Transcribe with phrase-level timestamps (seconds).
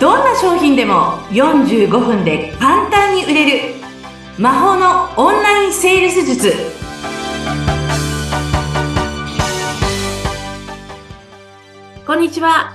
[0.00, 3.74] どんな商品でも45分で簡単に売れる
[4.38, 6.54] 魔法のオンラインセールス術
[12.06, 12.74] こんにちは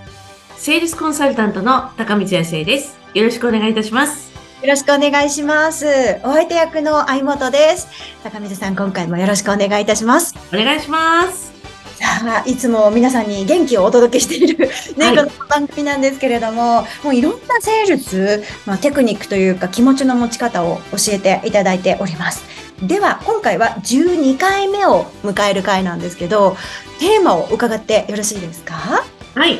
[0.55, 4.31] セールスコンサルタントの高光康生ですよろしくお願いいたします
[4.61, 5.85] よろしくお願いします。
[6.23, 7.87] お相手役の相本です。
[8.23, 10.33] 高水さん、今回もよろしくお願いいたします。
[10.51, 11.54] お願いします
[11.95, 14.67] さあ、いつも皆さんに元気をお届けしている、
[14.97, 15.17] ね、はい。
[15.17, 22.43] この番組なんですけれども、もういろんなセールス、まあ、テクニックというか気持ちの持ち方を教えていただいております。
[22.81, 26.57] では、今回は12回目を迎える回なんですけど、
[26.99, 28.73] テーマを伺ってよろしいですか？
[29.35, 29.59] はい。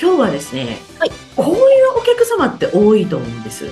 [0.00, 1.10] 今日はですね、はい。
[1.36, 1.60] こういう
[1.98, 3.66] お客様って多いと思うんです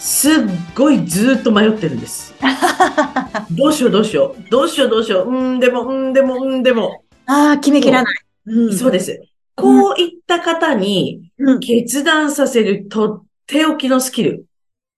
[0.00, 0.34] すっ
[0.74, 2.34] ごいずーっと迷ってるんです
[3.52, 8.14] どうしようどうしようどうしようどうしよううんでもうんでもうんでもああ、決めきらない。
[8.46, 9.22] うんそうです。
[9.54, 14.46] こういった方にうん決断させるとっておきのスキル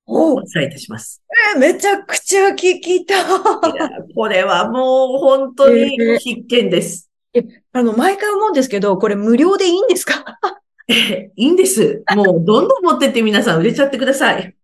[0.07, 1.21] をおお伝えいたします。
[1.55, 3.15] えめちゃくちゃ聞きた
[4.15, 7.11] これはもう本当に必見です。
[7.73, 10.25] あの、毎回思うんですけど、これ無料でいいんですか？
[10.89, 12.03] えいいんです。
[12.15, 14.55] もうどんどん持ってって皆さん売れちゃってください。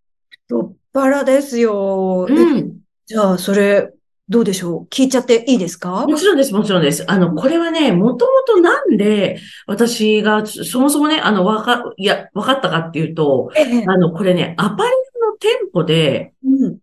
[0.48, 2.27] 太っ腹ですよ。
[2.30, 2.78] えうん。
[3.06, 3.92] じゃあ、それ、
[4.30, 4.84] どうでしょう？
[4.88, 6.06] 聞いちゃっていいですか？
[6.06, 7.05] もちろんです、もちろんです。
[7.10, 13.84] あの、これはね、もともとなんで私がそそもそもね、あの、わか、いや、わかったかっていうと、ええ。
[13.86, 14.96] あの、これね、アパレル
[15.30, 16.78] の店舗で、うん。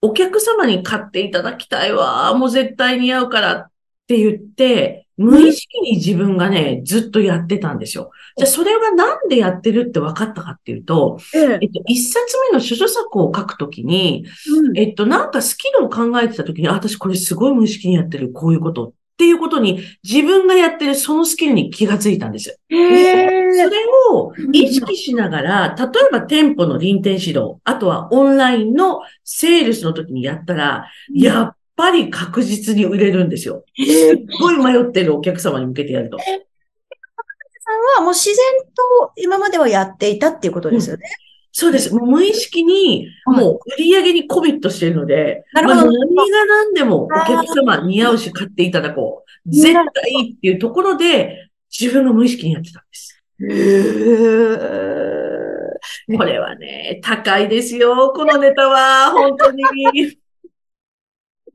[0.00, 2.32] お客様に買っていただきたいわ。
[2.34, 3.70] もう絶対似合うからっ
[4.08, 8.10] て言って、無意識に自分がね、ずっとやってたんですよ。
[8.36, 11.58] じゃあ、それはなんでやってるって分かったかっていうと、ええ。
[11.60, 14.78] えっと、一冊目の書書作を書くときに、うん。
[14.78, 22.60] えっと、なんかスキルを考えてたときに、あ、私これすごい無意識にやってる、こういうことっていうことに、自分がやってるそのスキルに気がついたんです。
[22.70, 23.70] それ
[24.12, 33.64] を意識しながら、例えば店舗の臨店指導、あとはオンラインのセールスの時にやったら、やっぱり確実に売れるんですよ。
[33.76, 36.18] すっごい迷ってるお客様に向けてやると。
[36.18, 36.28] さん
[37.98, 38.36] はもう自然
[38.74, 41.08] と今まではやっていたっていうことですよね。
[41.52, 41.94] そうです。
[41.94, 49.50] もう無意識に、はいもう売り上げにコミットしているので、なるほどまあ何が何でもお客様似合うし買っていただこう。
[49.50, 53.22] 絶対いいっていうところで、自分が無意識にやってたんです。
[53.40, 54.98] へ
[56.16, 58.12] これはね、高いですよ。
[58.14, 59.64] このネタは、本当に。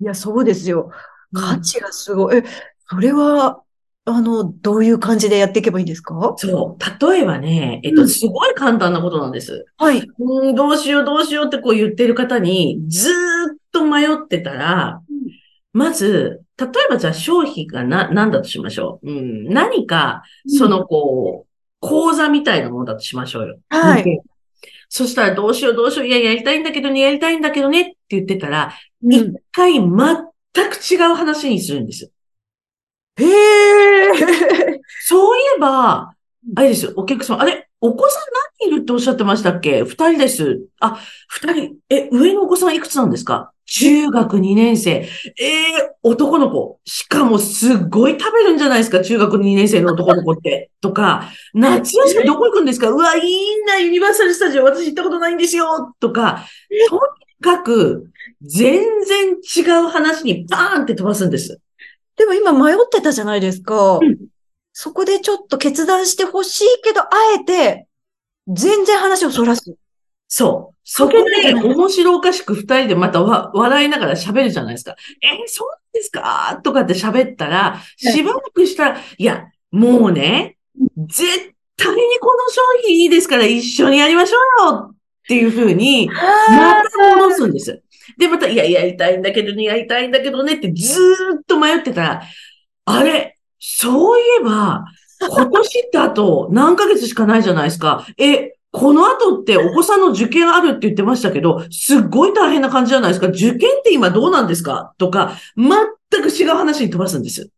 [0.03, 0.91] いや、そうですよ。
[1.33, 2.37] 価値がすごい。
[2.37, 2.43] え、
[2.89, 3.61] それは、
[4.05, 6.33] あの、どういう感じでやっていけばいいんですか？
[6.35, 7.05] そう。
[7.07, 9.65] 例えばね、えっと、うんすごい簡単なことなんです。
[9.77, 10.05] はい。
[10.19, 13.15] うん、どうしようどうしようってこう言ってる方に、ずーっ
[13.71, 15.01] と迷ってたら、
[15.71, 19.09] まず、例えばじゃあ商品がな、何だとしましょう。
[19.09, 21.49] うん、何か、そのこう、
[21.79, 23.57] 講座みたいなものだとしましょうよ。
[23.69, 24.19] はいで
[24.95, 28.71] そしたらどうしようどうしよう、いや、やりたいんだけどね、やりたいんだけどねって言ってたら、うん
[29.03, 32.11] 一回全く違う話にするんです。
[33.17, 34.79] へえ。
[35.05, 36.15] そういえば、
[36.55, 38.23] あれですよ、お客様、あれ、お子さん
[38.61, 39.83] 何人いるっておっしゃってましたっけ？
[39.83, 40.67] 二人です。
[40.79, 43.51] あ、二人、え、上のお子さんいくつなんですか？
[43.65, 44.91] 中学2年生。
[44.91, 45.07] えー、
[46.03, 46.79] 男の子。
[46.85, 49.01] しかもすっごい食べるんじゃないですか？
[49.01, 50.71] 中学2年生の男の子って。
[50.79, 52.89] とか、夏休みどこ行くんですか？
[52.89, 54.63] うわ、いいな、ユニバーサルスタジオ。
[54.63, 55.93] 私行ったことないんですよ。
[55.99, 56.45] とか、
[56.89, 57.01] とに
[57.41, 58.11] かく、
[58.43, 61.59] 全然違う話にバーンって飛ばすんです。
[62.15, 63.97] でも今迷ってたじゃないですか。
[63.97, 64.17] うん
[64.75, 67.07] そこでちょっと決断してほしいけど、あ
[67.39, 67.85] えて、
[68.47, 69.75] 全然話をそらす。
[70.27, 70.75] そう。
[70.83, 74.95] そこで面白おかしく二人でまたわ笑いながら喋るじゃないですか。
[75.21, 76.59] えーそうなんですか？
[76.63, 80.57] とかって喋ったら、しばらくしたら、いや、もうね、
[80.97, 84.95] 絶対にこの商品いいですから一緒にやりましょうよっ
[85.27, 87.82] ていうふうに、また戻すんです。
[88.17, 92.23] で、また、いや、やりたいんだけどね、やりたいんだけどねってずーっと迷ってたら、
[92.85, 94.85] あれ、そういえば、
[95.21, 98.05] 今年ってあと何ヶ月しかないじゃないですか。
[98.17, 103.27] え、この後ってお子さんの受験あるって言ってましたけど、すっごい大変な感じじゃないですか。
[103.27, 104.93] 受験って今どうなんですか？
[104.97, 105.69] とか、全
[106.21, 107.49] く違う話に飛ばすんです。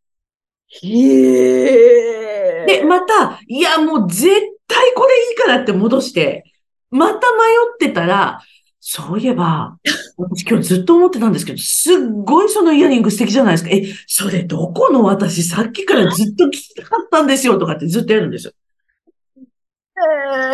[0.83, 2.65] へえ。
[2.67, 4.29] で、また、いや、もう絶
[4.67, 6.43] 対これいいからって戻して、
[6.91, 8.41] また迷ってたら、
[8.87, 9.79] そういえば、
[10.15, 13.71] 私今日ずっと思ってたんですけど、すっごいそのイヤリング素敵じゃないですか。
[13.71, 18.53] え、それどこの私さっきからずっと聞きたかったんですよとかってずっとやるんですよ。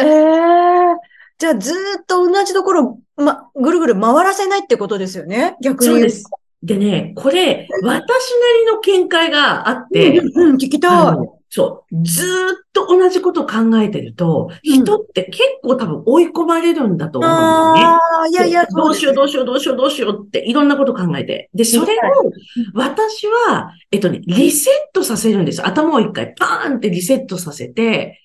[0.01, 0.95] へえ。
[1.39, 5.57] じゃあずーっと同じところ、ま、ぐるぐる回らせないってことですよね？
[5.61, 5.87] 逆に。
[5.87, 6.23] そうです。
[6.63, 11.41] でね、これ、私なりの見解があって、うんうん、聞きたい。
[11.53, 17.81] そう、ずーっと同じことを考えてると、人って結構多分追い込まれるんだと思うんだよね。
[17.83, 21.49] ああ、いやいや、どうしよう、どうしよう、どうしよう、どうしようって、いろんなこと考えて。
[21.53, 22.31] で、それを、
[22.73, 25.67] 私は、えっとね、リセットさせるんです。
[25.67, 28.21] 頭を一回パーンってリセットさせて、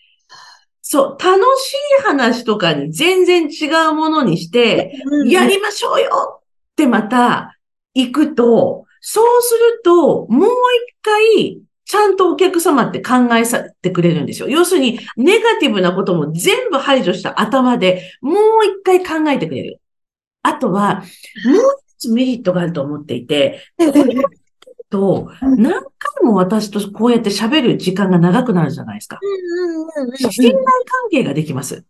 [0.81, 7.56] そう、楽しい話とかに全然違うものにして、うんやりましょうよってまた
[7.97, 10.53] 行くと、そうすると、もう一
[11.03, 14.49] 回、ちゃんとお客様って考えさってくれるんですよ。
[14.49, 19.81] 要するに、ネガティブなことも全部排除した頭でもう一回考えてくれる。
[20.43, 21.05] あとは、もう
[21.99, 23.63] 一つメリットがあると思っていて、
[24.91, 29.21] と、何回も私とこうやって喋る時間が長くなるじゃないですか。
[30.31, 31.85] 信頼関係ができます。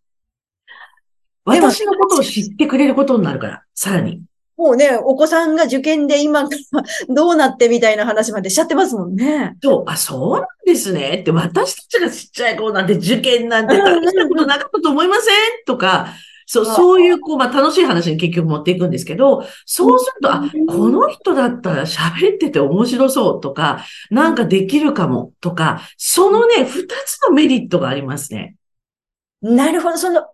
[1.45, 4.23] 私のことを知ってくれることになるから、さらに。
[4.57, 6.49] もうね、お子さんが受験で今
[7.09, 9.57] どうなってみたいな話までしちゃってますもんね。
[9.63, 11.19] そう、あ、そうなんですね。
[11.21, 15.65] って、私たちがちっちゃい頃なんて受験なんて大したことなかったと思いません？
[15.67, 16.09] とか、
[16.47, 28.55] そう、あそういう、こう、まあ、楽しい話に結局持っていくんですけど、そうすると、あ、この人だったら喋ってて面白そうとか、なんかできるかもとか、そのね、二つのメリットがありますね。
[29.43, 29.99] なるほど。
[29.99, 30.25] その、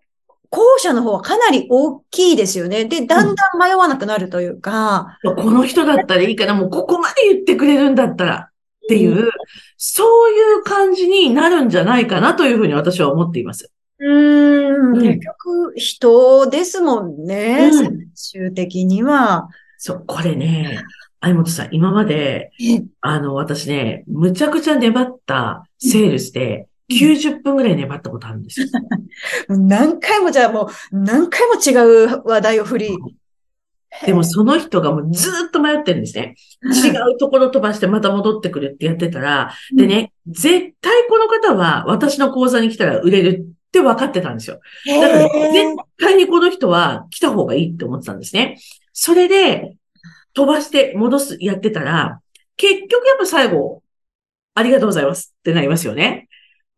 [0.52, 2.84] 後者の方はかなり大きいですよね。
[2.84, 8.48] で、だんだん迷わなくなるというか、この人だったらいいかな、もうここまで言ってくれるんだったら。
[8.84, 9.30] っていう、
[9.76, 13.72] そういう感じになるんじゃないかなというふうに私は思っています。
[13.98, 15.02] うーん、うん。
[15.02, 17.70] 結局、人ですもんね。
[17.72, 17.84] うん。
[17.84, 19.48] 最終的には。
[19.78, 20.82] そう、これね、
[21.20, 22.50] 相本さん、今まで、
[23.00, 26.66] あの、私ね、むちゃくちゃ粘ったセールスで、
[27.00, 28.68] 90分ぐらい粘ったことあるんですよ。
[29.48, 32.98] 何回もじゃあもう、何回も違う話題を振り。
[34.06, 36.34] でもその人がもうずーっと迷ってるんですね。
[36.64, 44.60] 違うところ飛ばしてまた戻ってくるってやってたら、でね、絶対この方は私の講座に来たら売れるって分かってたんですよ。
[44.86, 48.58] へだからー絶対にこの人は来た方がいいって思ってたんですね。
[48.94, 49.76] それで
[50.34, 52.20] 飛ばして戻す、やってたら、
[52.56, 53.82] 結局やっぱ最後、
[54.54, 56.28] ありがとうございますってなりますよね。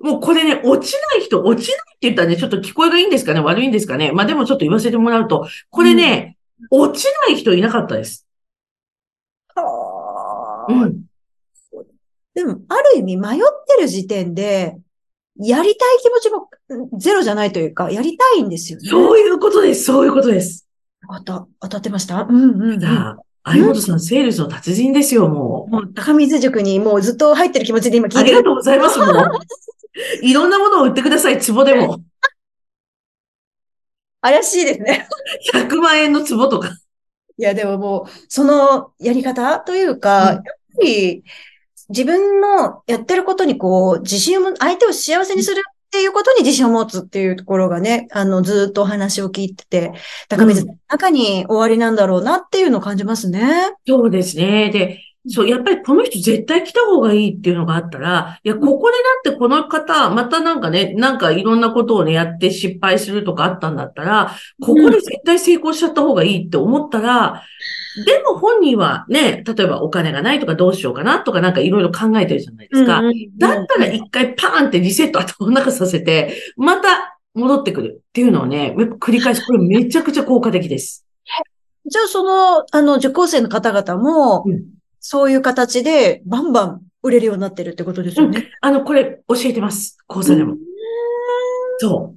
[0.04, 6.36] もうこれね、落ちない人、落ちないって言ったらね、ちょっと聞こえがいいんですかね悪いんですかねまあでもちょっと言わせてもらうと、これね、
[6.70, 8.26] 落ちない人いなかったです。
[9.54, 11.04] はあうん。
[12.34, 13.40] でも、ある意味迷っ
[13.76, 14.76] てる時点で、
[15.36, 18.88] やりたい気持ちもうんゼロじゃないというか、やりたいんですよね。
[18.88, 19.84] そういうことです。
[19.84, 20.66] そういうことです。
[21.08, 22.22] 当た、当たってました？
[22.22, 22.80] うんうん、うん。
[23.46, 25.70] 相本さん、セールスの達人ですよ、もう。
[25.70, 28.38] もう、高水塾にもうずっと入ってる気持ちで今聞あいてる。
[28.38, 29.08] りがとうございます、もう。
[30.22, 32.00] いろんなものを売ってください、壺でも。
[34.20, 35.06] 怪しいですね。
[35.52, 36.70] 100万円の壺とか。
[37.36, 40.44] いや、でももう、そのやり方というか、うんやっ
[40.76, 41.24] ぱり
[41.88, 49.92] 自分のやってることにこう、自信をも、相手を幸せにするっていうことに自信を持つっていうところがね、あの、ずっとお話を聞いてて、
[50.28, 53.72] 高水の中に終わりなんだろうなっていうのを感じますね。
[53.86, 54.70] そうですね。
[54.70, 67.42] で、そう、やっぱりこの人絶対来た方がいいっていうのがあったら、いや、ここでだってこの方、またなんかね、なんかいろんなことをね、やって失敗するとかあったんだったら、ここで絶対成功しちゃった方がいいって思ったら、
[68.04, 73.02] でも本人はね、例えばお金がないとかどうしようかなとかなんかいろいろ考えてるじゃないですか。
[73.38, 81.06] だったら一回パーンってリセット頭の中させて、また戻ってくるっていうのをね、やっぱ繰り返し、これめちゃくちゃ効果的です。
[81.86, 84.62] じゃあ、その、あの、受講生の方々もうん、
[85.06, 88.48] そういう形でバンバン売れるようになってるってことですよね。
[88.62, 89.98] あの、これ教えてます。
[90.06, 90.56] 講座でも。
[91.76, 92.14] そ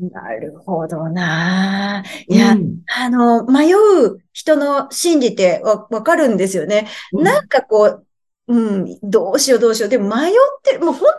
[0.00, 2.02] なるほどな。
[2.28, 2.34] う。
[2.34, 6.88] いや、うんあの、迷う人の心理ってわ、わかるんですよね。
[7.12, 8.06] うんなんかこう、
[8.48, 9.88] うん、どうしようどうしよう。
[9.88, 10.32] でも迷っ
[10.64, 11.10] て、もう本当に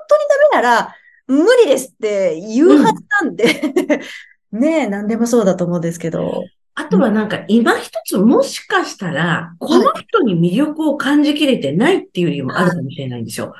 [0.52, 0.96] ダメなら、
[1.28, 3.46] 無理ですって言うはずなんで、
[4.52, 6.44] ねえ、何でもそうだと思うんですけど。
[6.76, 13.54] あとはなんか今一つもしかしたら、この人に魅力を感じきれてないっていう理由もあるかもしれないんですよ。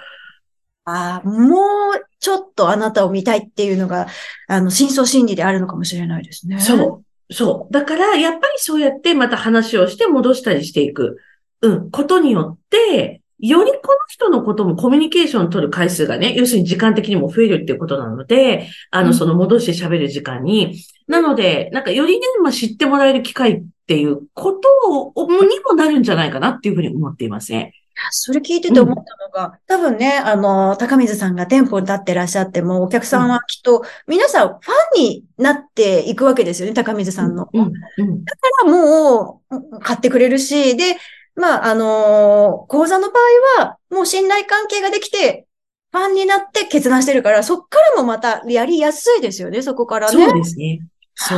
[0.86, 4.08] ああ、もうちょっとあなたを見たいっていうのが、
[4.48, 6.60] あの、深層心理であるのかもしれないですね。
[6.60, 7.34] そう。
[7.34, 7.74] そう。
[7.74, 11.18] だから、やっぱりそうやってまた話をして戻したりしていく。
[11.62, 11.92] うん。
[11.92, 20.84] ことによって、よりこの人のこともコミュニケーションを取る回数がね、要するに時間的にも増えるっていうことなので、あの、うんその戻して喋る時間に。
[21.08, 27.74] なので、なんかよりね、まあ、知ってもらえる機会っていうことを、にもなるんじゃないかなっていうふうに思っていますね。
[28.12, 34.60] それ聞いてて思ったのが、多分ね、あの、高水さんが店舗に立ってらっしゃっても、お客さんはきっと、皆さんファ
[34.98, 37.50] ンになっていくわけですよね、高水さんの。
[37.54, 37.66] うんう
[38.04, 40.98] んだからもう、買ってくれるし、で、
[41.36, 43.20] まあ、あの講座の場
[43.58, 45.48] 合は、もう信頼関係ができて、
[45.92, 50.26] ファンになって決断してるから、そっからもまたやりやすいですよね、そこからね。
[50.26, 50.80] そうですね。
[51.28, 51.36] そ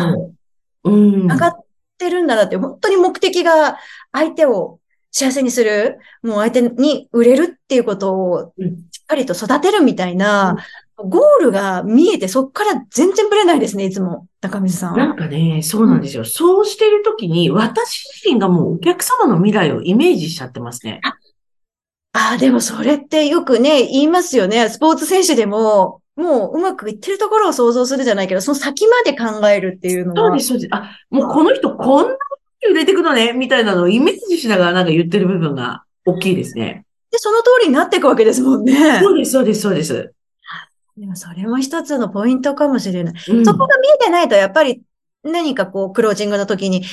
[0.83, 0.91] う。
[0.91, 1.31] うん。
[1.31, 1.65] 上がっ
[1.97, 3.77] てるんだなって、本当に目的が
[4.11, 4.79] 相手を
[5.11, 10.57] 幸せにする、もう相手に売れるっていうことをうんしっかりと育てるみたいな、
[10.97, 14.97] ゴールが見えて、そっから全然ぶれないですね、いつも、高水さん。
[14.97, 16.25] なんかね、そうなんですよ。
[16.25, 21.01] そうしてるときに、私自身がもうお客様の未来をイメージしちゃってますね。
[22.13, 24.69] ああ、でもそれってよくね、言いますよね。
[24.69, 30.29] スポーツ選手でも、もううまくいってるところを想像するじゃないけど、その先まで考えるっていうのは。
[30.29, 30.69] そうです、そうです。
[30.71, 32.13] あ、もうこの人こんな
[32.67, 36.85] に売れてくのね、みたいなのをイメージしながらなんか言ってる部分が大きいですね。
[37.11, 38.99] で、その通りになっていくわけですもんね。
[39.01, 40.13] そうです、そうです、そうです。
[40.97, 43.13] でもそれも一つのポイントかもしれない。
[43.13, 44.81] うんそこが見えてないと、やっぱり
[45.23, 46.83] 何かこう、クロージングの時に、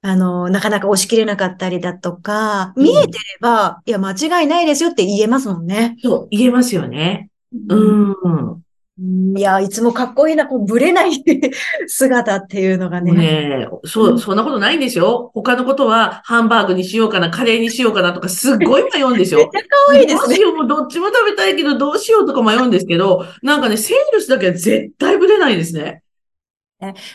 [0.00, 5.96] あの、なかなか押し切れなかったりだとか、うん見えてれば、いや、間違いないですよって言えますもんね。
[6.02, 7.28] そう、言えますよね。
[7.68, 8.10] うん。
[8.10, 8.64] うん
[8.96, 11.24] いや、いつもかっこいいな、こう、ぶれない
[11.88, 13.12] 姿っていうのがね。
[13.12, 15.32] ねえ、そう、そんなことないんですよ。
[15.34, 19.40] 他のことは、ハンバーグにしようかな、カレーにしようかなとか、すっごい迷うんですよ。
[19.40, 20.40] めっちゃ可愛いですねどうし。
[20.40, 26.02] よう、もうどっちも食べたいけど、どうしようとか迷うんですけど、なんかね、セールスだけは絶対ぶれないですね。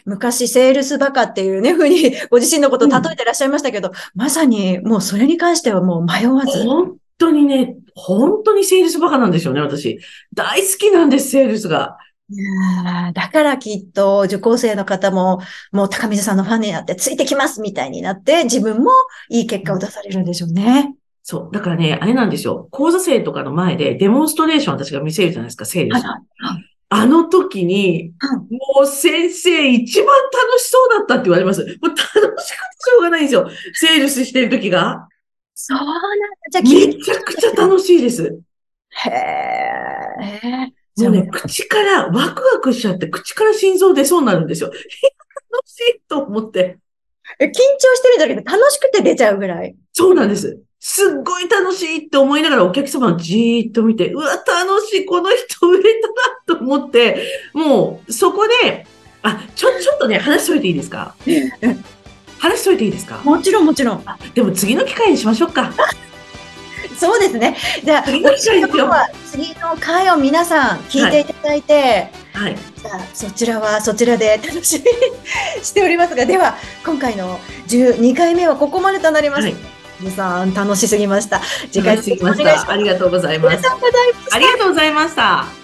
[0.04, 6.64] 昔、セールスバカっていうね、ふうに、ご自身のことを例えてらっしゃいましたけど、まさに、もうそれに関してはもう迷わず。
[6.64, 10.00] 本当にね、本当にセールスバカなんですよね、私。
[10.34, 11.98] 大好きなんです、セールスが。
[12.32, 15.40] いやーだからきっと受講生の方も、
[15.72, 18.92] もう高水さんのファンになってついてきますみたいになって、自分も
[19.30, 20.96] いい結果を出されるんでしょうね。
[21.24, 21.50] そう。
[21.52, 22.68] だからね、あれなんですよ。
[22.72, 26.04] 講座生とかの前でデモンストレーション私が見せるじゃないですか、セールス。
[26.92, 28.14] あの時に、
[28.50, 31.62] もう先生一番楽しそうだったって言われます。
[31.62, 33.48] もう楽しくてしょうがないんですよ。
[33.74, 35.08] セールスしてる時が。
[35.62, 36.02] そうなんだ。
[36.52, 38.40] じゃあ、めちゃくちゃ楽しいです。
[38.92, 40.72] へえ。
[41.02, 44.70] もうね、口からワクワクしちゃって、口から心臓出そうになるんですよ。
[44.70, 44.80] 楽
[45.68, 46.78] しいと思って。
[47.40, 49.76] え緊張してるだけで楽しくて出ちゃうぐらい？
[49.94, 50.62] そうなんです。
[50.80, 57.22] すっごい楽しいって思いながらお客様をじーっと見て、うわ、楽しい、この人売れたなと思って、
[57.54, 58.88] もうそこで、
[59.22, 61.16] あ、ちょ、ちょっとね、話しといていいですか？
[62.40, 63.20] 話しといていいですか？
[63.24, 64.06] もちろんもちろん。
[64.34, 65.72] でも次の機会にしましょうか。
[66.98, 67.56] そうですね。
[67.84, 72.58] じゃあ、次の回を皆さん聞いていただいて、はい。
[72.82, 79.44] じゃあそちらはそちらで楽しみにしておりますが、では、今回の12回目はここまでとなります。
[79.44, 79.56] はい。
[80.02, 81.42] 皆さん、楽しすぎました。
[81.72, 82.66] 次回お願いします。
[82.70, 83.58] ありがとうございます。
[84.34, 85.59] ありがとうございました。